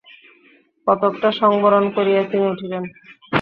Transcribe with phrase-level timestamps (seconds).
[0.87, 2.83] কতকটা সংবরণ করিয়া তিনি উঠিলেন।